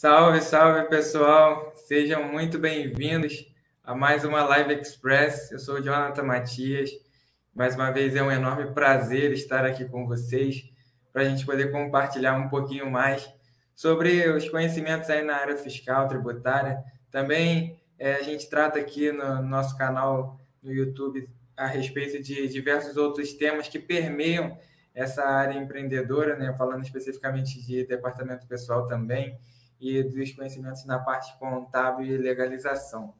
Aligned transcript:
Salve, 0.00 0.40
salve 0.40 0.88
pessoal! 0.88 1.74
Sejam 1.76 2.26
muito 2.26 2.58
bem-vindos 2.58 3.46
a 3.84 3.94
mais 3.94 4.24
uma 4.24 4.42
Live 4.44 4.72
Express. 4.72 5.52
Eu 5.52 5.58
sou 5.58 5.74
o 5.74 5.82
Jonathan 5.82 6.22
Matias. 6.22 6.88
Mais 7.54 7.74
uma 7.74 7.90
vez 7.90 8.16
é 8.16 8.22
um 8.22 8.32
enorme 8.32 8.72
prazer 8.72 9.30
estar 9.30 9.66
aqui 9.66 9.84
com 9.84 10.06
vocês 10.06 10.64
para 11.12 11.20
a 11.20 11.24
gente 11.26 11.44
poder 11.44 11.70
compartilhar 11.70 12.34
um 12.38 12.48
pouquinho 12.48 12.90
mais 12.90 13.30
sobre 13.74 14.26
os 14.30 14.48
conhecimentos 14.48 15.10
aí 15.10 15.22
na 15.22 15.36
área 15.36 15.58
fiscal, 15.58 16.08
tributária. 16.08 16.82
Também 17.10 17.78
é, 17.98 18.14
a 18.14 18.22
gente 18.22 18.48
trata 18.48 18.78
aqui 18.78 19.12
no 19.12 19.42
nosso 19.42 19.76
canal 19.76 20.40
no 20.62 20.72
YouTube 20.72 21.28
a 21.54 21.66
respeito 21.66 22.22
de 22.22 22.48
diversos 22.48 22.96
outros 22.96 23.34
temas 23.34 23.68
que 23.68 23.78
permeiam 23.78 24.56
essa 24.94 25.22
área 25.26 25.58
empreendedora, 25.58 26.38
né? 26.38 26.54
falando 26.56 26.84
especificamente 26.84 27.60
de 27.66 27.84
departamento 27.84 28.46
pessoal 28.46 28.86
também 28.86 29.38
e 29.80 30.02
dos 30.02 30.32
conhecimentos 30.32 30.84
na 30.84 30.98
parte 30.98 31.36
contábil 31.38 32.06
e 32.06 32.18
legalização. 32.18 33.14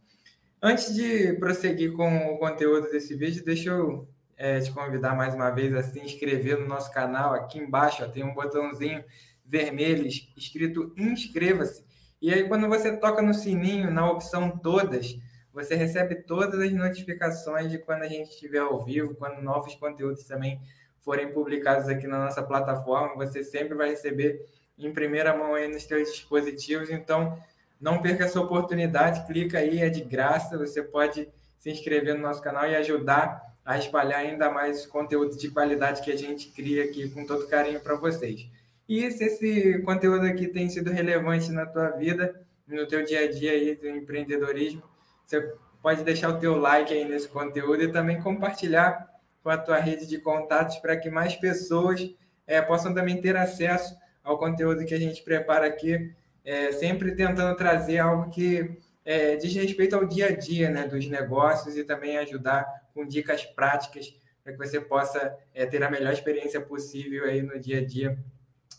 Antes 0.62 0.94
de 0.94 1.32
prosseguir 1.34 1.92
com 1.94 2.34
o 2.34 2.38
conteúdo 2.38 2.90
desse 2.90 3.14
vídeo, 3.14 3.42
deixa 3.44 3.70
eu 3.70 4.06
é, 4.36 4.60
te 4.60 4.70
convidar 4.70 5.16
mais 5.16 5.34
uma 5.34 5.50
vez 5.50 5.74
a 5.74 5.82
se 5.82 5.98
inscrever 6.00 6.58
no 6.58 6.68
nosso 6.68 6.92
canal. 6.92 7.32
Aqui 7.32 7.58
embaixo 7.58 8.04
ó, 8.04 8.08
tem 8.08 8.22
um 8.22 8.34
botãozinho 8.34 9.02
vermelho 9.44 10.06
escrito 10.36 10.92
inscreva-se. 10.96 11.84
E 12.20 12.32
aí, 12.32 12.46
quando 12.46 12.68
você 12.68 12.94
toca 12.96 13.22
no 13.22 13.32
sininho, 13.32 13.90
na 13.90 14.10
opção 14.10 14.50
todas, 14.58 15.18
você 15.52 15.74
recebe 15.74 16.16
todas 16.16 16.60
as 16.60 16.70
notificações 16.70 17.70
de 17.70 17.78
quando 17.78 18.02
a 18.02 18.08
gente 18.08 18.28
estiver 18.28 18.58
ao 18.58 18.84
vivo, 18.84 19.14
quando 19.14 19.42
novos 19.42 19.74
conteúdos 19.74 20.24
também 20.24 20.60
forem 21.00 21.32
publicados 21.32 21.88
aqui 21.88 22.06
na 22.06 22.18
nossa 22.18 22.42
plataforma. 22.42 23.16
Você 23.16 23.42
sempre 23.42 23.74
vai 23.74 23.90
receber 23.90 24.46
em 24.86 24.92
primeira 24.92 25.36
mão 25.36 25.54
aí 25.54 25.68
nos 25.68 25.84
seus 25.84 26.10
dispositivos. 26.10 26.90
Então, 26.90 27.38
não 27.80 28.00
perca 28.00 28.24
essa 28.24 28.40
oportunidade, 28.40 29.26
clica 29.26 29.58
aí, 29.58 29.80
é 29.80 29.88
de 29.88 30.02
graça. 30.02 30.58
Você 30.58 30.82
pode 30.82 31.28
se 31.58 31.70
inscrever 31.70 32.14
no 32.14 32.22
nosso 32.22 32.42
canal 32.42 32.68
e 32.68 32.76
ajudar 32.76 33.50
a 33.64 33.78
espalhar 33.78 34.20
ainda 34.20 34.50
mais 34.50 34.86
conteúdo 34.86 35.36
de 35.36 35.50
qualidade 35.50 36.02
que 36.02 36.10
a 36.10 36.16
gente 36.16 36.50
cria 36.50 36.84
aqui 36.84 37.08
com 37.10 37.24
todo 37.24 37.46
carinho 37.46 37.80
para 37.80 37.94
vocês. 37.94 38.48
E 38.88 39.08
se 39.10 39.24
esse 39.24 39.78
conteúdo 39.82 40.26
aqui 40.26 40.48
tem 40.48 40.68
sido 40.68 40.90
relevante 40.90 41.50
na 41.52 41.64
tua 41.64 41.90
vida, 41.90 42.44
no 42.66 42.86
teu 42.86 43.04
dia 43.04 43.20
a 43.20 43.30
dia 43.30 43.52
aí 43.52 43.76
do 43.76 43.88
empreendedorismo, 43.88 44.82
você 45.24 45.52
pode 45.82 46.02
deixar 46.02 46.30
o 46.30 46.38
teu 46.38 46.56
like 46.56 46.92
aí 46.92 47.04
nesse 47.04 47.28
conteúdo 47.28 47.82
e 47.82 47.92
também 47.92 48.20
compartilhar 48.20 49.08
com 49.42 49.50
a 49.50 49.56
tua 49.56 49.78
rede 49.78 50.06
de 50.06 50.18
contatos 50.18 50.76
para 50.78 50.96
que 50.96 51.08
mais 51.08 51.36
pessoas 51.36 52.12
é, 52.46 52.60
possam 52.60 52.92
também 52.92 53.20
ter 53.20 53.36
acesso 53.36 53.96
ao 54.22 54.38
conteúdo 54.38 54.84
que 54.84 54.94
a 54.94 54.98
gente 54.98 55.22
prepara 55.22 55.66
aqui, 55.66 56.12
é, 56.44 56.72
sempre 56.72 57.12
tentando 57.12 57.56
trazer 57.56 57.98
algo 57.98 58.30
que 58.30 58.78
é, 59.04 59.36
diz 59.36 59.54
respeito 59.54 59.96
ao 59.96 60.06
dia 60.06 60.28
a 60.28 60.36
dia 60.36 60.70
né, 60.70 60.86
dos 60.86 61.06
negócios 61.08 61.76
e 61.76 61.84
também 61.84 62.18
ajudar 62.18 62.66
com 62.94 63.06
dicas 63.06 63.44
práticas 63.44 64.14
para 64.42 64.52
que 64.52 64.58
você 64.58 64.80
possa 64.80 65.36
é, 65.54 65.66
ter 65.66 65.82
a 65.82 65.90
melhor 65.90 66.12
experiência 66.12 66.60
possível 66.60 67.24
aí 67.24 67.42
no 67.42 67.58
dia 67.58 67.78
a 67.78 67.84
dia 67.84 68.18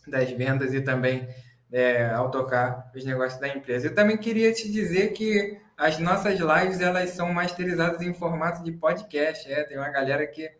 das 0.06 0.30
vendas 0.30 0.74
e 0.74 0.80
também 0.80 1.28
é, 1.70 2.06
ao 2.10 2.30
tocar 2.30 2.90
os 2.94 3.04
negócios 3.04 3.40
da 3.40 3.48
empresa. 3.48 3.86
Eu 3.86 3.94
também 3.94 4.16
queria 4.16 4.52
te 4.52 4.70
dizer 4.70 5.12
que 5.12 5.58
as 5.76 5.98
nossas 5.98 6.38
lives 6.38 6.80
elas 6.80 7.10
são 7.10 7.32
masterizadas 7.32 8.02
em 8.02 8.12
formato 8.12 8.62
de 8.62 8.72
podcast. 8.72 9.50
É, 9.50 9.64
tem 9.64 9.78
uma 9.78 9.88
galera 9.88 10.26
que 10.26 10.50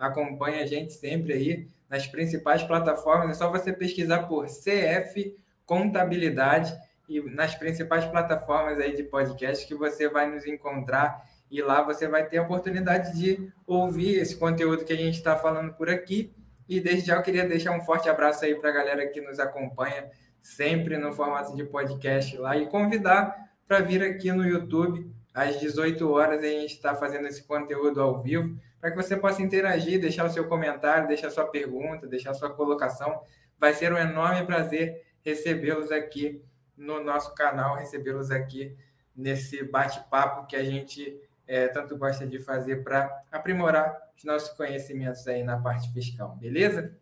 acompanha 0.00 0.64
a 0.64 0.66
gente 0.66 0.94
sempre 0.94 1.34
aí 1.34 1.68
nas 1.88 2.06
principais 2.06 2.62
plataformas. 2.62 3.30
É 3.30 3.34
só 3.34 3.50
você 3.50 3.72
pesquisar 3.72 4.24
por 4.24 4.46
CF 4.46 5.36
Contabilidade 5.66 6.76
e 7.08 7.20
nas 7.20 7.54
principais 7.54 8.04
plataformas 8.06 8.78
aí 8.78 8.96
de 8.96 9.04
podcast 9.04 9.64
que 9.66 9.74
você 9.74 10.08
vai 10.08 10.28
nos 10.28 10.44
encontrar 10.46 11.24
e 11.48 11.60
lá 11.60 11.82
você 11.82 12.08
vai 12.08 12.26
ter 12.26 12.38
a 12.38 12.42
oportunidade 12.42 13.16
de 13.16 13.52
ouvir 13.66 14.16
esse 14.16 14.36
conteúdo 14.36 14.84
que 14.84 14.92
a 14.92 14.96
gente 14.96 15.16
está 15.16 15.36
falando 15.36 15.74
por 15.74 15.90
aqui. 15.90 16.32
E 16.68 16.80
desde 16.80 17.08
já 17.08 17.16
eu 17.16 17.22
queria 17.22 17.46
deixar 17.46 17.72
um 17.72 17.82
forte 17.82 18.08
abraço 18.08 18.44
aí 18.44 18.54
para 18.54 18.70
a 18.70 18.72
galera 18.72 19.06
que 19.08 19.20
nos 19.20 19.38
acompanha 19.38 20.10
sempre 20.40 20.96
no 20.96 21.12
formato 21.12 21.54
de 21.54 21.64
podcast 21.64 22.36
lá 22.36 22.56
e 22.56 22.66
convidar 22.66 23.50
para 23.66 23.80
vir 23.80 24.02
aqui 24.02 24.32
no 24.32 24.44
YouTube 24.44 25.08
às 25.34 25.58
18 25.60 26.10
horas 26.10 26.42
a 26.42 26.46
gente 26.46 26.74
está 26.74 26.94
fazendo 26.94 27.26
esse 27.26 27.42
conteúdo 27.42 28.00
ao 28.00 28.20
vivo 28.20 28.58
para 28.80 28.90
que 28.90 28.96
você 28.96 29.16
possa 29.16 29.42
interagir, 29.42 30.00
deixar 30.00 30.24
o 30.24 30.30
seu 30.30 30.48
comentário, 30.48 31.06
deixar 31.06 31.30
sua 31.30 31.46
pergunta, 31.46 32.06
deixar 32.06 32.34
sua 32.34 32.50
colocação. 32.50 33.20
Vai 33.58 33.74
ser 33.74 33.92
um 33.92 33.98
enorme 33.98 34.44
prazer 34.46 35.04
recebê-los 35.22 35.92
aqui 35.92 36.42
no 36.76 37.02
nosso 37.04 37.34
canal, 37.34 37.76
recebê-los 37.76 38.30
aqui 38.30 38.74
nesse 39.14 39.62
bate-papo 39.62 40.46
que 40.46 40.56
a 40.56 40.64
gente 40.64 41.20
é, 41.46 41.68
tanto 41.68 41.96
gosta 41.96 42.26
de 42.26 42.38
fazer 42.38 42.82
para 42.82 43.22
aprimorar 43.30 43.94
os 44.16 44.24
nossos 44.24 44.50
conhecimentos 44.56 45.26
aí 45.26 45.42
na 45.42 45.58
parte 45.58 45.92
fiscal, 45.92 46.36
beleza? 46.36 46.96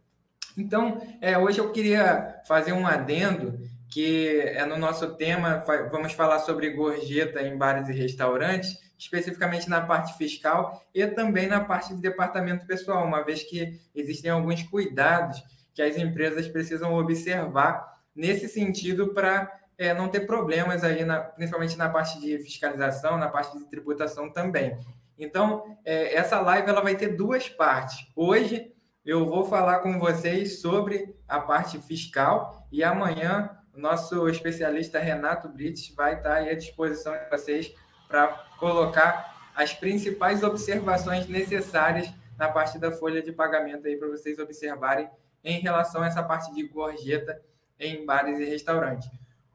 Então, 0.56 1.00
é, 1.20 1.38
hoje 1.38 1.60
eu 1.60 1.70
queria 1.70 2.40
fazer 2.44 2.72
um 2.72 2.86
adendo 2.86 3.60
que 3.90 4.40
é 4.40 4.64
no 4.66 4.76
nosso 4.76 5.14
tema, 5.16 5.64
vamos 5.90 6.12
falar 6.12 6.40
sobre 6.40 6.70
gorjeta 6.70 7.42
em 7.42 7.56
bares 7.56 7.88
e 7.88 7.92
restaurantes, 7.92 8.78
especificamente 8.98 9.68
na 9.68 9.80
parte 9.80 10.16
fiscal 10.18 10.82
e 10.94 11.06
também 11.06 11.46
na 11.46 11.60
parte 11.64 11.94
de 11.94 12.00
departamento 12.00 12.66
pessoal, 12.66 13.06
uma 13.06 13.22
vez 13.22 13.42
que 13.42 13.80
existem 13.94 14.30
alguns 14.30 14.62
cuidados 14.64 15.42
que 15.72 15.80
as 15.80 15.96
empresas 15.96 16.48
precisam 16.48 16.94
observar 16.94 17.98
nesse 18.14 18.48
sentido 18.48 19.14
para 19.14 19.50
é, 19.78 19.94
não 19.94 20.08
ter 20.08 20.26
problemas 20.26 20.82
aí, 20.82 21.04
na, 21.04 21.20
principalmente 21.20 21.78
na 21.78 21.88
parte 21.88 22.20
de 22.20 22.36
fiscalização, 22.40 23.16
na 23.16 23.28
parte 23.28 23.56
de 23.56 23.64
tributação 23.66 24.30
também. 24.30 24.76
Então, 25.16 25.76
é, 25.84 26.14
essa 26.14 26.40
live 26.40 26.68
ela 26.68 26.80
vai 26.80 26.96
ter 26.96 27.16
duas 27.16 27.48
partes. 27.48 28.06
Hoje 28.14 28.72
eu 29.04 29.24
vou 29.24 29.44
falar 29.44 29.78
com 29.78 29.98
vocês 29.98 30.60
sobre 30.60 31.14
a 31.26 31.40
parte 31.40 31.80
fiscal 31.80 32.66
e 32.70 32.82
amanhã 32.82 33.57
nosso 33.78 34.28
especialista 34.28 34.98
Renato 34.98 35.48
Brits 35.48 35.94
vai 35.94 36.14
estar 36.14 36.38
à 36.38 36.54
disposição 36.54 37.12
de 37.12 37.30
vocês 37.30 37.72
para 38.08 38.28
colocar 38.58 39.50
as 39.54 39.72
principais 39.72 40.42
observações 40.42 41.28
necessárias 41.28 42.12
na 42.36 42.48
parte 42.48 42.78
da 42.78 42.90
folha 42.92 43.22
de 43.22 43.32
pagamento 43.32 43.86
aí 43.86 43.96
para 43.96 44.08
vocês 44.08 44.38
observarem 44.38 45.08
em 45.44 45.60
relação 45.60 46.02
a 46.02 46.06
essa 46.06 46.22
parte 46.22 46.52
de 46.54 46.62
gorjeta 46.64 47.40
em 47.78 48.04
bares 48.04 48.38
e 48.38 48.44
restaurantes. 48.44 49.08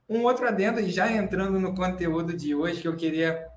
Um 0.07 0.23
outro 0.23 0.47
adendo, 0.47 0.81
já 0.89 1.11
entrando 1.11 1.59
no 1.59 1.75
conteúdo 1.75 2.33
de 2.33 2.55
hoje, 2.55 2.81
que 2.81 2.87
eu 2.87 2.95
queria 2.95 3.47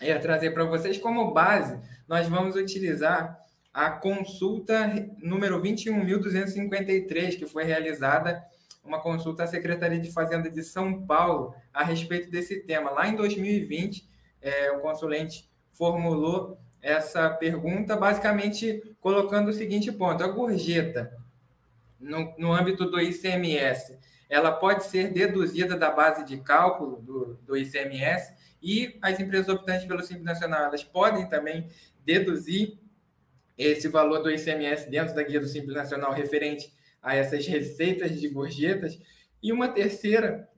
é, 0.00 0.18
trazer 0.18 0.52
para 0.52 0.64
vocês 0.64 0.98
como 0.98 1.32
base, 1.32 1.78
nós 2.08 2.28
vamos 2.28 2.56
utilizar 2.56 3.38
a 3.72 3.90
consulta 3.90 4.86
número 5.22 5.60
21.253, 5.60 7.38
que 7.38 7.46
foi 7.46 7.64
realizada 7.64 8.42
uma 8.86 9.00
consulta 9.00 9.44
à 9.44 9.46
Secretaria 9.46 9.98
de 9.98 10.12
Fazenda 10.12 10.48
de 10.48 10.62
São 10.62 11.04
Paulo 11.04 11.54
a 11.72 11.82
respeito 11.82 12.30
desse 12.30 12.60
tema. 12.60 12.90
Lá 12.90 13.08
em 13.08 13.16
2020, 13.16 14.08
é, 14.40 14.70
o 14.70 14.80
consulente 14.80 15.50
formulou 15.72 16.58
essa 16.80 17.28
pergunta, 17.30 17.96
basicamente 17.96 18.96
colocando 19.00 19.48
o 19.48 19.52
seguinte 19.52 19.90
ponto: 19.90 20.22
a 20.22 20.28
gorjeta, 20.28 21.12
no, 21.98 22.34
no 22.38 22.52
âmbito 22.52 22.88
do 22.88 23.00
ICMS, 23.00 23.98
ela 24.28 24.52
pode 24.52 24.84
ser 24.84 25.12
deduzida 25.12 25.76
da 25.76 25.90
base 25.90 26.24
de 26.24 26.38
cálculo 26.38 27.00
do, 27.02 27.34
do 27.44 27.56
ICMS 27.56 28.34
e 28.62 28.98
as 29.02 29.18
empresas 29.18 29.48
optantes 29.48 29.86
pelo 29.86 30.02
Simples 30.02 30.24
Nacional 30.24 30.64
elas 30.64 30.82
podem 30.82 31.28
também 31.28 31.68
deduzir 32.04 32.78
esse 33.56 33.88
valor 33.88 34.22
do 34.22 34.30
ICMS 34.30 34.90
dentro 34.90 35.14
da 35.14 35.22
guia 35.22 35.40
do 35.40 35.46
Simples 35.46 35.74
Nacional 35.74 36.12
referente 36.12 36.72
a 37.06 37.14
essas 37.14 37.46
receitas 37.46 38.20
de 38.20 38.28
gorjetas. 38.28 38.98
E 39.40 39.52
uma 39.52 39.68
terceira 39.68 40.48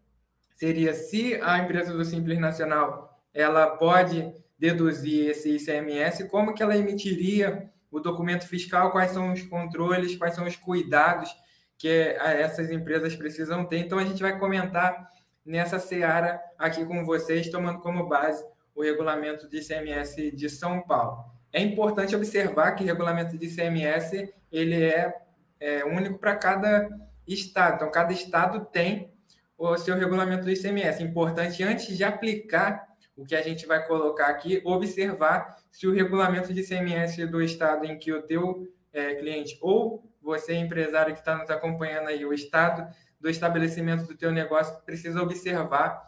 seria 0.55 0.95
se 0.95 1.39
a 1.43 1.59
empresa 1.59 1.93
do 1.93 2.05
Simples 2.05 2.39
Nacional 2.39 3.23
ela 3.35 3.77
pode 3.77 4.33
deduzir 4.59 5.29
esse 5.29 5.57
ICMS, 5.57 6.27
como 6.29 6.55
que 6.55 6.63
ela 6.63 6.77
emitiria 6.77 7.71
o 7.91 8.01
documento 8.01 8.49
fiscal, 8.49 8.91
quais 8.91 9.11
são 9.11 9.33
os 9.33 9.43
controles, 9.43 10.17
quais 10.17 10.35
são 10.35 10.47
os 10.47 10.57
cuidados 10.57 11.31
que 11.77 11.89
essas 11.89 12.71
empresas 12.71 13.15
precisam 13.15 13.65
ter. 13.67 13.79
Então, 13.79 13.99
a 13.99 14.05
gente 14.05 14.21
vai 14.21 14.39
comentar 14.39 15.13
nessa 15.45 15.79
seara 15.79 16.41
aqui 16.59 16.85
com 16.85 17.05
vocês, 17.05 17.51
tomando 17.51 17.79
como 17.81 18.09
base 18.09 18.43
o 18.75 18.83
regulamento 18.83 19.49
de 19.49 19.59
ICMS 19.59 20.33
de 20.33 20.49
São 20.49 20.83
Paulo. 20.83 21.25
É 21.53 21.63
importante 21.63 22.17
observar 22.17 22.73
que 22.73 22.83
o 22.83 22.87
regulamento 22.87 23.37
de 23.37 23.47
ICMS 23.47 24.33
ele 24.51 24.83
é, 24.83 25.15
é 25.61 25.85
único 25.85 26.19
para 26.19 26.37
cada 26.37 26.89
estado. 27.27 27.77
Então, 27.77 27.91
cada 27.91 28.13
estado 28.13 28.65
tem 28.67 29.13
o 29.57 29.77
seu 29.77 29.97
regulamento 29.97 30.45
do 30.45 30.51
ICMS. 30.51 31.03
Importante, 31.03 31.63
antes 31.63 31.97
de 31.97 32.05
aplicar 32.05 32.87
o 33.17 33.25
que 33.25 33.35
a 33.35 33.43
gente 33.43 33.67
vai 33.67 33.85
colocar 33.85 34.29
aqui, 34.29 34.63
observar 34.65 35.57
se 35.71 35.87
o 35.87 35.93
regulamento 35.93 36.55
de 36.55 36.61
ICMS 36.61 37.27
do 37.27 37.43
estado 37.43 37.85
em 37.85 37.99
que 37.99 38.13
o 38.13 38.23
teu 38.23 38.69
é, 38.93 39.17
cliente 39.17 39.59
ou 39.61 40.09
você, 40.23 40.55
empresário 40.55 41.13
que 41.13 41.19
está 41.19 41.37
nos 41.37 41.51
acompanhando 41.51 42.09
aí, 42.09 42.25
o 42.25 42.33
estado 42.33 42.87
do 43.21 43.29
estabelecimento 43.29 44.07
do 44.07 44.17
teu 44.17 44.31
negócio 44.31 44.81
precisa 44.85 45.21
observar 45.21 46.03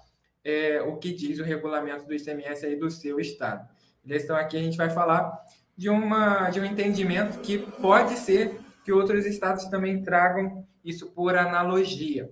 é, 0.44 0.80
o 0.82 0.96
que 0.96 1.12
diz 1.12 1.38
o 1.40 1.44
regulamento 1.44 2.06
do 2.06 2.14
ICMS 2.14 2.64
aí 2.64 2.76
do 2.76 2.90
seu 2.90 3.18
estado. 3.18 3.68
Então 4.04 4.36
aqui 4.36 4.56
a 4.56 4.62
gente 4.62 4.76
vai 4.76 4.90
falar 4.90 5.36
de, 5.76 5.88
uma, 5.88 6.50
de 6.50 6.60
um 6.60 6.64
entendimento 6.64 7.40
que 7.40 7.58
pode 7.58 8.16
ser 8.16 8.58
que 8.90 8.92
outros 8.92 9.24
estados 9.24 9.66
também 9.66 10.02
tragam 10.02 10.66
isso 10.84 11.12
por 11.12 11.36
analogia. 11.36 12.28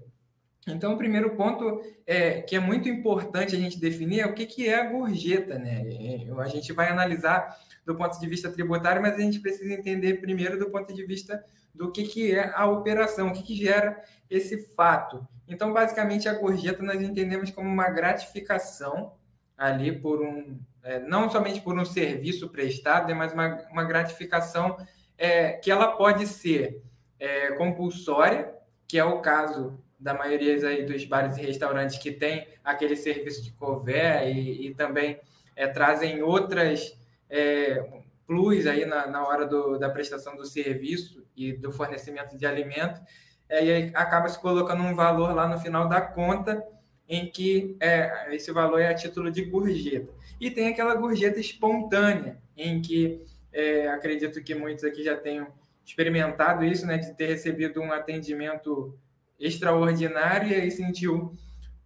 Então, 0.66 0.94
o 0.94 0.98
primeiro 0.98 1.36
ponto 1.36 1.80
é, 2.04 2.42
que 2.42 2.56
é 2.56 2.60
muito 2.60 2.88
importante 2.88 3.54
a 3.54 3.58
gente 3.58 3.78
definir 3.78 4.20
é 4.20 4.26
o 4.26 4.34
que, 4.34 4.44
que 4.44 4.68
é 4.68 4.80
a 4.80 4.90
gorjeta. 4.90 5.56
Né? 5.56 5.82
É, 5.88 6.40
a 6.40 6.48
gente 6.48 6.72
vai 6.72 6.88
analisar 6.88 7.56
do 7.86 7.94
ponto 7.94 8.18
de 8.18 8.26
vista 8.26 8.50
tributário, 8.50 9.00
mas 9.00 9.14
a 9.14 9.20
gente 9.20 9.38
precisa 9.38 9.72
entender 9.72 10.14
primeiro 10.14 10.58
do 10.58 10.68
ponto 10.68 10.92
de 10.92 11.04
vista 11.04 11.42
do 11.72 11.92
que, 11.92 12.02
que 12.02 12.34
é 12.34 12.52
a 12.52 12.66
operação, 12.66 13.28
o 13.28 13.32
que, 13.32 13.44
que 13.44 13.54
gera 13.54 14.02
esse 14.28 14.58
fato. 14.74 15.26
Então, 15.46 15.72
basicamente, 15.72 16.28
a 16.28 16.34
gorjeta 16.34 16.82
nós 16.82 17.00
entendemos 17.00 17.52
como 17.52 17.68
uma 17.68 17.88
gratificação 17.88 19.12
ali 19.56 19.92
por 19.92 20.20
um, 20.20 20.58
é, 20.82 20.98
não 20.98 21.30
somente 21.30 21.60
por 21.60 21.78
um 21.78 21.84
serviço 21.84 22.48
prestado, 22.48 23.08
né, 23.08 23.14
mas 23.14 23.32
uma, 23.32 23.62
uma 23.70 23.84
gratificação 23.84 24.76
é, 25.18 25.52
que 25.52 25.70
ela 25.70 25.88
pode 25.88 26.26
ser 26.26 26.80
é, 27.18 27.52
compulsória, 27.52 28.54
que 28.86 28.98
é 28.98 29.04
o 29.04 29.20
caso 29.20 29.78
da 29.98 30.14
maioria 30.14 30.54
aí 30.68 30.84
dos 30.84 31.04
bares 31.04 31.36
e 31.36 31.42
restaurantes 31.42 31.98
que 31.98 32.12
tem 32.12 32.46
aquele 32.62 32.94
serviço 32.94 33.42
de 33.42 33.50
cover 33.50 34.28
e, 34.28 34.68
e 34.68 34.74
também 34.74 35.20
é, 35.56 35.66
trazem 35.66 36.22
outras 36.22 36.96
é, 37.28 37.84
plus 38.26 38.66
aí 38.66 38.84
na, 38.84 39.06
na 39.08 39.26
hora 39.26 39.44
do, 39.44 39.76
da 39.76 39.90
prestação 39.90 40.36
do 40.36 40.44
serviço 40.44 41.26
e 41.36 41.52
do 41.52 41.72
fornecimento 41.72 42.36
de 42.36 42.46
alimento, 42.46 43.00
é, 43.48 43.64
e 43.64 43.72
aí 43.72 43.90
acaba 43.94 44.28
se 44.28 44.38
colocando 44.38 44.82
um 44.82 44.94
valor 44.94 45.34
lá 45.34 45.48
no 45.48 45.58
final 45.58 45.88
da 45.88 46.00
conta 46.00 46.62
em 47.08 47.30
que 47.30 47.76
é, 47.80 48.34
esse 48.34 48.52
valor 48.52 48.80
é 48.80 48.88
a 48.88 48.94
título 48.94 49.30
de 49.30 49.42
gorjeta. 49.46 50.12
E 50.38 50.50
tem 50.50 50.68
aquela 50.68 50.94
gorjeta 50.94 51.40
espontânea, 51.40 52.36
em 52.54 52.82
que 52.82 53.24
é, 53.52 53.88
acredito 53.88 54.42
que 54.42 54.54
muitos 54.54 54.84
aqui 54.84 55.02
já 55.02 55.16
tenham 55.16 55.48
experimentado 55.84 56.64
isso, 56.64 56.86
né, 56.86 56.98
de 56.98 57.14
ter 57.14 57.26
recebido 57.26 57.80
um 57.80 57.92
atendimento 57.92 58.96
extraordinário 59.38 60.48
e 60.48 60.54
aí 60.54 60.70
sentiu 60.70 61.32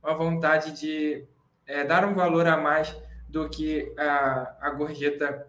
uma 0.02 0.14
vontade 0.14 0.72
de 0.72 1.24
é, 1.66 1.84
dar 1.84 2.04
um 2.04 2.14
valor 2.14 2.46
a 2.46 2.56
mais 2.56 2.94
do 3.28 3.48
que 3.48 3.92
a, 3.96 4.56
a 4.60 4.70
gorjeta 4.70 5.46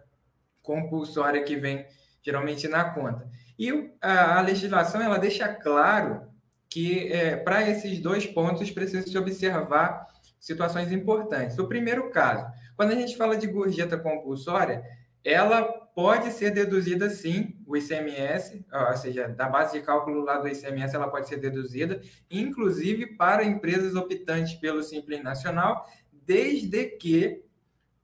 compulsória 0.62 1.42
que 1.42 1.56
vem 1.56 1.84
geralmente 2.22 2.66
na 2.68 2.84
conta. 2.84 3.28
E 3.58 3.90
a, 4.00 4.38
a 4.38 4.40
legislação 4.40 5.02
ela 5.02 5.18
deixa 5.18 5.48
claro 5.48 6.22
que 6.68 7.12
é, 7.12 7.36
para 7.36 7.68
esses 7.68 8.00
dois 8.00 8.26
pontos 8.26 8.70
precisa 8.70 9.06
se 9.06 9.16
observar 9.16 10.06
situações 10.40 10.90
importantes. 10.90 11.58
O 11.58 11.68
primeiro 11.68 12.10
caso, 12.10 12.46
quando 12.76 12.92
a 12.92 12.94
gente 12.94 13.16
fala 13.16 13.36
de 13.36 13.46
gorjeta 13.46 13.96
compulsória, 13.96 14.82
ela 15.24 15.83
pode 15.94 16.32
ser 16.32 16.50
deduzida 16.50 17.08
sim, 17.08 17.56
o 17.66 17.76
ICMS, 17.76 18.66
ou 18.90 18.96
seja, 18.96 19.28
da 19.28 19.48
base 19.48 19.78
de 19.78 19.84
cálculo 19.84 20.22
lá 20.22 20.38
do 20.38 20.48
ICMS, 20.48 20.96
ela 20.96 21.08
pode 21.08 21.28
ser 21.28 21.36
deduzida, 21.36 22.00
inclusive 22.28 23.14
para 23.16 23.44
empresas 23.44 23.94
optantes 23.94 24.54
pelo 24.54 24.82
Simples 24.82 25.22
Nacional, 25.22 25.88
desde 26.12 26.84
que 26.86 27.44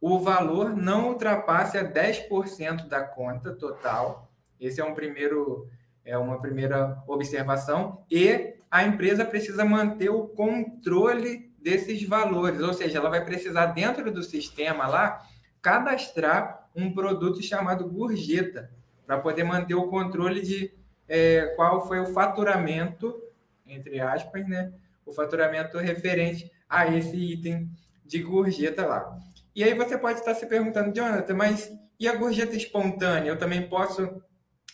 o 0.01 0.21
valor 0.21 0.75
não 0.75 1.09
ultrapasse 1.09 1.77
a 1.77 1.85
10% 1.85 2.87
da 2.87 3.03
conta 3.03 3.53
total. 3.53 4.33
Esse 4.59 4.81
é 4.81 4.85
um 4.85 4.95
primeiro 4.95 5.69
é 6.03 6.17
uma 6.17 6.41
primeira 6.41 7.03
observação 7.07 8.05
e 8.11 8.55
a 8.71 8.83
empresa 8.85 9.23
precisa 9.23 9.65
manter 9.67 10.09
o 10.09 10.29
controle 10.29 11.53
desses 11.59 12.03
valores, 12.05 12.63
ou 12.63 12.73
seja, 12.73 12.99
ela 12.99 13.11
vai 13.11 13.23
precisar 13.23 13.67
dentro 13.67 14.11
do 14.11 14.23
sistema 14.23 14.87
lá 14.87 15.23
cadastrar 15.61 16.60
um 16.75 16.93
produto 16.93 17.43
chamado 17.43 17.89
gorjeta, 17.89 18.71
para 19.07 19.19
poder 19.19 19.45
manter 19.45 19.75
o 19.75 19.89
controle 19.89 20.41
de 20.41 20.73
é, 21.09 21.47
qual 21.57 21.87
foi 21.87 21.99
o 21.99 22.07
faturamento, 22.07 23.21
entre 23.67 24.01
aspas, 24.01 24.47
né? 24.47 24.73
O 25.05 25.13
faturamento 25.13 25.79
referente 25.79 26.51
a 26.69 26.87
esse 26.87 27.17
item 27.17 27.69
de 28.07 28.23
gorjeta 28.23 28.87
lá. 28.87 29.19
E 29.55 29.65
aí 29.65 29.75
você 29.75 29.99
pode 29.99 30.21
estar 30.21 30.35
se 30.35 30.47
perguntando, 30.47 30.95
Jonathan, 30.95 31.35
mas 31.35 31.73
e 31.99 32.09
a 32.09 32.15
gorjeta 32.15 32.57
espontânea? 32.57 33.31
Eu 33.31 33.39
também 33.39 33.69
posso 33.69 34.23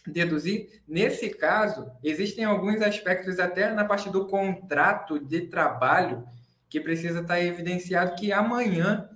deduzir? 0.06 0.82
Nesse 0.86 1.30
caso, 1.30 1.90
existem 2.04 2.44
alguns 2.44 2.80
aspectos 2.80 3.40
até 3.40 3.72
na 3.72 3.84
parte 3.84 4.10
do 4.10 4.26
contrato 4.26 5.18
de 5.18 5.42
trabalho 5.48 6.24
que 6.68 6.80
precisa 6.80 7.20
estar 7.20 7.40
evidenciado 7.40 8.14
que 8.14 8.32
amanhã 8.32 9.08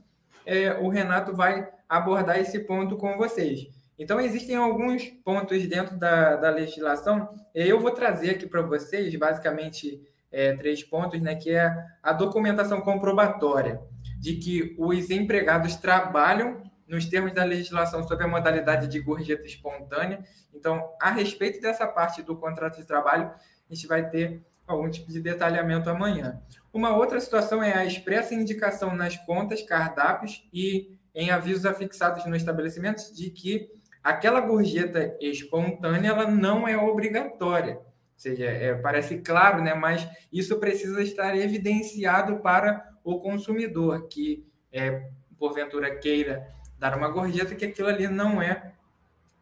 é, 0.45 0.73
o 0.73 0.89
Renato 0.89 1.35
vai 1.35 1.69
abordar 1.91 2.39
esse 2.39 2.61
ponto 2.61 2.97
com 2.97 3.17
vocês. 3.17 3.67
Então, 3.99 4.21
existem 4.21 4.55
alguns 4.55 5.05
pontos 5.25 5.67
dentro 5.67 5.99
da, 5.99 6.37
da 6.37 6.49
legislação, 6.49 7.29
eu 7.53 7.81
vou 7.81 7.91
trazer 7.91 8.31
aqui 8.31 8.47
para 8.47 8.63
vocês, 8.63 9.15
basicamente, 9.17 10.01
é, 10.31 10.55
três 10.55 10.85
pontos, 10.85 11.21
né, 11.21 11.35
que 11.35 11.51
é 11.51 11.77
a 12.01 12.13
documentação 12.13 12.81
comprobatória 12.81 13.81
de 14.19 14.37
que 14.37 14.77
os 14.79 15.11
empregados 15.11 15.75
trabalham 15.77 16.63
nos 16.87 17.07
termos 17.07 17.33
da 17.33 17.45
legislação 17.45 18.07
sobre 18.07 18.25
a 18.25 18.29
modalidade 18.29 18.87
de 18.87 19.01
gorjeta 19.01 19.45
espontânea. 19.45 20.25
Então, 20.55 20.89
a 21.01 21.11
respeito 21.11 21.61
dessa 21.61 21.87
parte 21.87 22.23
do 22.23 22.37
contrato 22.37 22.79
de 22.79 22.87
trabalho, 22.87 23.33
a 23.69 23.75
gente 23.75 23.87
vai 23.87 24.09
ter 24.09 24.43
algum 24.67 24.89
tipo 24.89 25.11
de 25.11 25.21
detalhamento 25.21 25.91
amanhã. 25.91 26.41
Uma 26.73 26.97
outra 26.97 27.21
situação 27.21 27.63
é 27.63 27.75
a 27.75 27.85
expressa 27.85 28.35
indicação 28.35 28.95
nas 28.95 29.17
contas, 29.17 29.63
cardápios 29.63 30.49
e 30.53 30.97
em 31.15 31.31
avisos 31.31 31.67
afixados 31.67 32.25
no 32.27 32.37
estabelecimento 32.37 33.15
de 33.15 33.31
que 33.31 33.71
aquela 34.03 34.41
gorjeta 34.41 35.17
espontânea 35.21 36.11
ela 36.11 36.31
não 36.31 36.67
é 36.67 36.77
obrigatória. 36.77 37.75
Ou 37.77 37.83
seja, 38.17 38.45
é, 38.45 38.75
parece 38.75 39.19
claro, 39.19 39.63
né? 39.63 39.75
mas 39.75 40.07
isso 40.33 40.59
precisa 40.59 41.03
estar 41.03 41.37
evidenciado 41.37 42.41
para 42.41 42.91
o 43.03 43.19
consumidor 43.19 44.09
que, 44.09 44.47
é, 44.73 45.09
porventura, 45.39 45.97
queira 45.97 46.47
dar 46.79 46.97
uma 46.97 47.09
gorjeta, 47.09 47.55
que 47.55 47.65
aquilo 47.65 47.89
ali 47.89 48.09
não 48.09 48.41
é, 48.41 48.73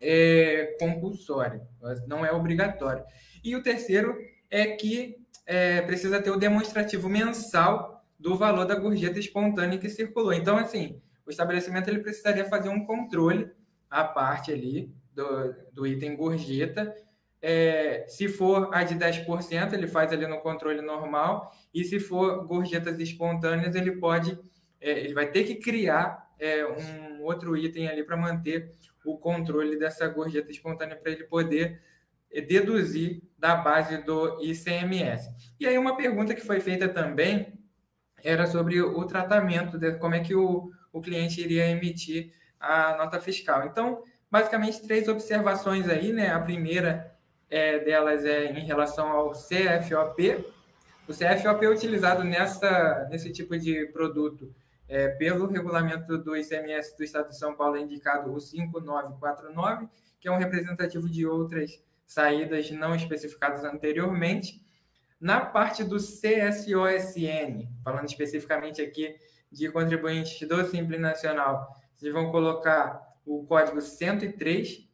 é 0.00 0.76
compulsório, 0.78 1.60
não 2.06 2.24
é 2.24 2.32
obrigatório. 2.32 3.04
E 3.42 3.54
o 3.54 3.62
terceiro 3.62 4.16
é 4.50 4.66
que 4.66 5.16
é, 5.46 5.80
precisa 5.82 6.20
ter 6.20 6.30
o 6.30 6.36
demonstrativo 6.36 7.08
mensal 7.08 8.04
do 8.18 8.36
valor 8.36 8.64
da 8.64 8.74
gorjeta 8.74 9.18
espontânea 9.18 9.78
que 9.78 9.88
circulou. 9.88 10.32
Então, 10.32 10.56
assim, 10.56 11.00
o 11.28 11.30
estabelecimento 11.30 11.88
ele 11.88 11.98
precisaria 11.98 12.46
fazer 12.46 12.70
um 12.70 12.86
controle 12.86 13.50
à 13.90 14.02
parte 14.02 14.50
ali 14.50 14.90
do, 15.12 15.54
do 15.74 15.86
item 15.86 16.16
gorjeta. 16.16 16.96
É, 17.40 18.06
se 18.08 18.28
for 18.28 18.74
a 18.74 18.82
de 18.82 18.94
10%, 18.94 19.74
ele 19.74 19.86
faz 19.86 20.10
ali 20.10 20.26
no 20.26 20.40
controle 20.40 20.80
normal, 20.80 21.54
e 21.72 21.84
se 21.84 22.00
for 22.00 22.46
gorjetas 22.46 22.98
espontâneas, 22.98 23.74
ele 23.74 23.92
pode, 23.92 24.38
é, 24.80 24.90
ele 25.00 25.12
vai 25.12 25.30
ter 25.30 25.44
que 25.44 25.56
criar 25.56 26.32
é, 26.38 26.64
um 26.66 27.22
outro 27.22 27.54
item 27.54 27.88
ali 27.88 28.02
para 28.02 28.16
manter 28.16 28.72
o 29.04 29.18
controle 29.18 29.78
dessa 29.78 30.08
gorjeta 30.08 30.50
espontânea 30.50 30.96
para 30.96 31.12
ele 31.12 31.24
poder 31.24 31.82
é, 32.32 32.40
deduzir 32.40 33.22
da 33.38 33.54
base 33.54 33.98
do 33.98 34.42
ICMS. 34.42 35.30
E 35.60 35.66
aí 35.66 35.76
uma 35.76 35.94
pergunta 35.94 36.34
que 36.34 36.40
foi 36.40 36.58
feita 36.58 36.88
também 36.88 37.52
era 38.24 38.46
sobre 38.46 38.80
o 38.80 39.04
tratamento, 39.04 39.78
de, 39.78 39.92
como 39.98 40.14
é 40.14 40.20
que 40.20 40.34
o, 40.34 40.72
o 40.92 41.00
cliente 41.00 41.40
iria 41.40 41.68
emitir 41.68 42.32
a 42.58 42.96
nota 42.96 43.20
fiscal. 43.20 43.66
Então, 43.66 44.02
basicamente, 44.30 44.82
três 44.82 45.08
observações 45.08 45.88
aí, 45.88 46.12
né? 46.12 46.30
A 46.30 46.40
primeira 46.40 47.14
é, 47.50 47.78
delas 47.78 48.24
é 48.24 48.52
em 48.52 48.64
relação 48.64 49.08
ao 49.08 49.30
CFOP. 49.30 50.44
O 51.06 51.12
CFOP 51.12 51.64
é 51.64 51.68
utilizado 51.68 52.24
nessa, 52.24 53.06
nesse 53.10 53.32
tipo 53.32 53.58
de 53.58 53.86
produto 53.86 54.54
é, 54.88 55.08
pelo 55.08 55.46
regulamento 55.46 56.16
do 56.18 56.36
ICMS 56.36 56.96
do 56.96 57.04
Estado 57.04 57.28
de 57.28 57.38
São 57.38 57.54
Paulo, 57.54 57.76
é 57.76 57.80
indicado 57.80 58.32
o 58.32 58.40
5949, 58.40 59.86
que 60.18 60.26
é 60.26 60.32
um 60.32 60.38
representativo 60.38 61.08
de 61.08 61.26
outras 61.26 61.82
saídas 62.06 62.70
não 62.70 62.94
especificadas 62.94 63.64
anteriormente. 63.64 64.62
Na 65.20 65.40
parte 65.40 65.82
do 65.82 65.96
CSOSN, 65.96 67.68
falando 67.82 68.06
especificamente 68.06 68.80
aqui 68.80 69.16
de 69.50 69.70
contribuintes 69.70 70.46
do 70.46 70.64
Simples 70.66 71.00
Nacional, 71.00 71.74
vocês 71.94 72.12
vão 72.12 72.30
colocar 72.30 73.02
o 73.26 73.44
código 73.44 73.80
103, 73.80 74.88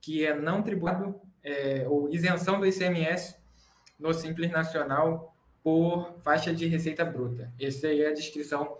que 0.00 0.24
é 0.24 0.34
não 0.34 0.62
tributado, 0.62 1.20
é, 1.42 1.86
ou 1.88 2.08
isenção 2.10 2.60
do 2.60 2.66
ICMS 2.66 3.36
no 3.98 4.14
Simples 4.14 4.50
Nacional 4.50 5.34
por 5.62 6.14
faixa 6.20 6.54
de 6.54 6.66
receita 6.66 7.04
bruta. 7.04 7.52
Essa 7.60 7.88
aí 7.88 8.02
é 8.02 8.08
a 8.08 8.14
descrição 8.14 8.76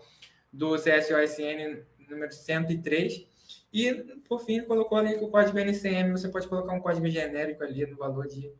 do 0.51 0.75
CSOSN 0.75 1.83
número 2.09 2.31
103. 2.31 3.27
E, 3.73 3.93
por 4.27 4.39
fim, 4.45 4.63
colocou 4.63 4.97
ali 4.97 5.17
que 5.17 5.23
o 5.23 5.29
código 5.29 5.57
NCM, 5.57 6.11
você 6.11 6.29
pode 6.29 6.47
colocar 6.47 6.73
um 6.73 6.79
código 6.79 7.07
genérico 7.09 7.63
ali 7.63 7.85
no 7.85 7.97
valor 7.97 8.27
de 8.27 8.51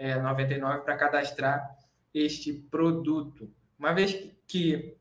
é, 0.00 0.18
99 0.18 0.80
para 0.80 0.96
cadastrar 0.96 1.76
este 2.14 2.54
produto. 2.54 3.52
Uma 3.78 3.92
vez 3.92 4.32
que 4.48 4.96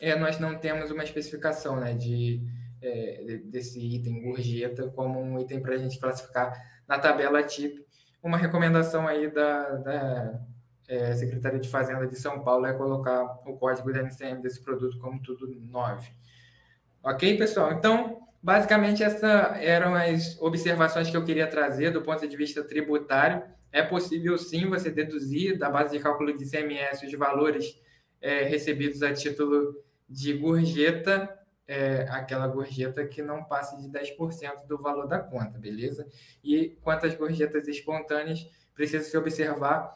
é, 0.00 0.16
nós 0.16 0.40
não 0.40 0.58
temos 0.58 0.90
uma 0.90 1.04
especificação 1.04 1.76
né, 1.76 1.94
de, 1.94 2.42
é, 2.82 3.40
desse 3.44 3.78
item 3.78 4.20
gorjeta 4.20 4.88
como 4.88 5.22
um 5.22 5.38
item 5.38 5.62
para 5.62 5.76
a 5.76 5.78
gente 5.78 5.98
classificar 5.98 6.52
na 6.88 6.98
tabela 6.98 7.40
TIP. 7.44 7.86
Uma 8.20 8.36
recomendação 8.36 9.06
aí 9.06 9.30
da, 9.30 9.76
da 9.76 10.40
é, 10.88 11.14
Secretaria 11.14 11.60
de 11.60 11.68
Fazenda 11.68 12.04
de 12.04 12.16
São 12.16 12.42
Paulo 12.42 12.66
é 12.66 12.72
colocar 12.72 13.22
o 13.46 13.56
código 13.56 13.92
da 13.92 14.00
NCM 14.00 14.42
desse 14.42 14.60
produto 14.60 14.98
como 14.98 15.22
tudo 15.22 15.48
9. 15.48 16.10
Ok, 17.00 17.38
pessoal? 17.38 17.72
Então, 17.72 18.26
basicamente, 18.42 19.04
essas 19.04 19.22
eram 19.60 19.94
as 19.94 20.36
observações 20.40 21.08
que 21.08 21.16
eu 21.16 21.24
queria 21.24 21.46
trazer 21.46 21.92
do 21.92 22.02
ponto 22.02 22.26
de 22.26 22.36
vista 22.36 22.64
tributário. 22.64 23.42
É 23.72 23.82
possível, 23.82 24.36
sim, 24.36 24.68
você 24.68 24.90
deduzir 24.90 25.58
da 25.58 25.70
base 25.70 25.96
de 25.96 26.02
cálculo 26.02 26.36
de 26.36 26.44
ICMS 26.44 27.06
os 27.06 27.12
valores 27.14 27.80
é, 28.20 28.42
recebidos 28.42 29.02
a 29.02 29.12
título 29.12 29.82
de 30.08 30.34
gorjeta, 30.34 31.38
é, 31.66 32.06
aquela 32.10 32.46
gorjeta 32.46 33.06
que 33.06 33.22
não 33.22 33.44
passe 33.44 33.80
de 33.80 33.88
10% 33.88 34.66
do 34.68 34.76
valor 34.76 35.08
da 35.08 35.18
conta, 35.18 35.58
beleza? 35.58 36.06
E 36.44 36.76
quanto 36.82 37.06
às 37.06 37.14
gorjetas 37.14 37.66
espontâneas, 37.66 38.46
precisa 38.74 39.02
se 39.04 39.16
observar 39.16 39.94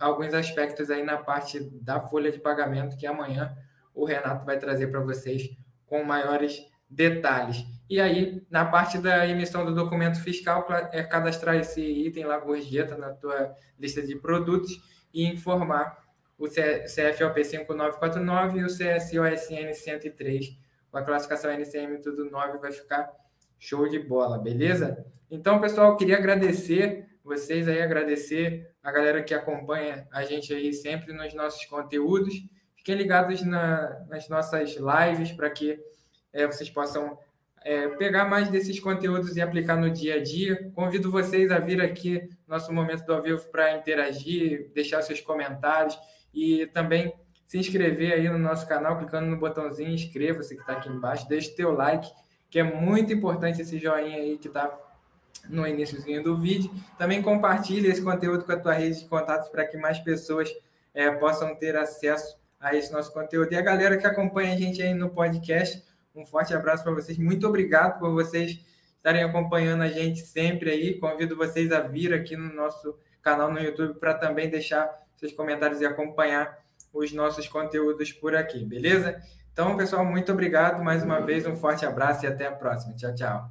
alguns 0.00 0.32
aspectos 0.32 0.90
aí 0.90 1.02
na 1.02 1.18
parte 1.18 1.60
da 1.60 2.00
folha 2.00 2.32
de 2.32 2.38
pagamento 2.38 2.96
que 2.96 3.06
amanhã 3.06 3.56
o 3.94 4.04
Renato 4.04 4.46
vai 4.46 4.58
trazer 4.58 4.88
para 4.88 5.00
vocês 5.00 5.50
com 5.86 6.02
maiores 6.02 6.66
detalhes. 6.88 7.64
E 7.88 8.00
aí, 8.00 8.42
na 8.50 8.64
parte 8.64 8.98
da 8.98 9.26
emissão 9.26 9.64
do 9.64 9.74
documento 9.74 10.20
fiscal, 10.22 10.66
é 10.92 11.02
cadastrar 11.02 11.56
esse 11.56 11.80
item 11.80 12.24
lá, 12.24 12.38
gorjeta, 12.38 12.96
na 12.96 13.10
tua 13.10 13.54
lista 13.78 14.02
de 14.02 14.14
produtos 14.16 14.80
e 15.12 15.24
informar 15.24 16.06
o 16.38 16.46
CFOP 16.46 17.44
5949 17.44 18.60
e 18.60 18.64
o 18.64 18.66
CSOSN 18.66 19.72
103. 19.72 20.56
Com 20.90 20.98
a 20.98 21.02
classificação 21.02 21.50
NCM 21.50 21.98
tudo 22.00 22.30
9 22.30 22.58
vai 22.58 22.72
ficar 22.72 23.10
show 23.58 23.88
de 23.88 23.98
bola, 23.98 24.38
beleza? 24.38 25.04
Então, 25.30 25.60
pessoal, 25.60 25.96
queria 25.96 26.16
agradecer 26.16 27.06
vocês 27.24 27.68
aí, 27.68 27.82
agradecer 27.82 28.70
a 28.82 28.90
galera 28.90 29.22
que 29.22 29.34
acompanha 29.34 30.06
a 30.10 30.24
gente 30.24 30.54
aí 30.54 30.72
sempre 30.72 31.12
nos 31.12 31.34
nossos 31.34 31.64
conteúdos. 31.66 32.34
Fiquem 32.76 32.94
ligados 32.94 33.42
na, 33.42 34.06
nas 34.08 34.28
nossas 34.28 34.76
lives 34.76 35.32
para 35.32 35.50
que 35.50 35.78
é, 36.32 36.46
vocês 36.46 36.70
possam 36.70 37.18
é, 37.64 37.88
pegar 37.88 38.24
mais 38.24 38.48
desses 38.48 38.78
conteúdos 38.80 39.36
e 39.36 39.40
aplicar 39.40 39.76
no 39.76 39.90
dia 39.90 40.16
a 40.16 40.22
dia. 40.22 40.70
Convido 40.74 41.10
vocês 41.10 41.50
a 41.50 41.58
vir 41.58 41.80
aqui 41.80 42.28
no 42.46 42.54
nosso 42.54 42.72
momento 42.72 43.04
do 43.04 43.12
ao 43.12 43.22
vivo 43.22 43.42
para 43.50 43.76
interagir, 43.76 44.70
deixar 44.74 45.02
seus 45.02 45.20
comentários 45.20 45.98
e 46.32 46.66
também 46.68 47.12
se 47.46 47.58
inscrever 47.58 48.12
aí 48.12 48.28
no 48.28 48.38
nosso 48.38 48.66
canal, 48.68 48.98
clicando 48.98 49.26
no 49.26 49.36
botãozinho 49.36 49.90
inscreva-se 49.90 50.54
que 50.54 50.60
está 50.60 50.74
aqui 50.74 50.88
embaixo, 50.88 51.26
deixe 51.28 51.54
teu 51.54 51.72
like, 51.72 52.10
que 52.50 52.58
é 52.58 52.62
muito 52.62 53.12
importante 53.12 53.62
esse 53.62 53.78
joinha 53.78 54.18
aí 54.18 54.38
que 54.38 54.48
está 54.48 54.78
no 55.48 55.66
iníciozinho 55.66 56.22
do 56.22 56.36
vídeo. 56.36 56.70
Também 56.96 57.22
compartilhe 57.22 57.88
esse 57.88 58.02
conteúdo 58.02 58.44
com 58.44 58.52
a 58.52 58.56
tua 58.56 58.74
rede 58.74 59.00
de 59.00 59.06
contatos 59.06 59.48
para 59.48 59.66
que 59.66 59.76
mais 59.76 59.98
pessoas 59.98 60.50
é, 60.94 61.10
possam 61.12 61.56
ter 61.56 61.76
acesso 61.76 62.36
a 62.60 62.74
esse 62.74 62.92
nosso 62.92 63.12
conteúdo. 63.12 63.52
E 63.52 63.56
a 63.56 63.62
galera 63.62 63.96
que 63.96 64.06
acompanha 64.06 64.52
a 64.52 64.56
gente 64.56 64.82
aí 64.82 64.92
no 64.92 65.10
podcast, 65.10 65.82
um 66.18 66.26
forte 66.26 66.52
abraço 66.52 66.82
para 66.82 66.92
vocês. 66.92 67.16
Muito 67.16 67.46
obrigado 67.46 67.98
por 67.98 68.10
vocês 68.10 68.58
estarem 68.96 69.22
acompanhando 69.22 69.82
a 69.82 69.88
gente 69.88 70.20
sempre 70.20 70.70
aí. 70.70 70.98
Convido 70.98 71.36
vocês 71.36 71.70
a 71.70 71.80
vir 71.80 72.12
aqui 72.12 72.36
no 72.36 72.52
nosso 72.52 72.98
canal 73.22 73.52
no 73.52 73.60
YouTube 73.60 73.98
para 73.98 74.14
também 74.14 74.50
deixar 74.50 74.90
seus 75.16 75.32
comentários 75.32 75.80
e 75.80 75.86
acompanhar 75.86 76.58
os 76.92 77.12
nossos 77.12 77.46
conteúdos 77.48 78.12
por 78.12 78.34
aqui, 78.34 78.64
beleza? 78.64 79.20
Então, 79.52 79.76
pessoal, 79.76 80.04
muito 80.04 80.32
obrigado 80.32 80.82
mais 80.82 81.02
uma 81.02 81.20
vez, 81.20 81.46
um 81.46 81.56
forte 81.56 81.84
abraço 81.84 82.24
e 82.24 82.28
até 82.28 82.46
a 82.46 82.52
próxima. 82.52 82.94
Tchau, 82.94 83.14
tchau. 83.14 83.50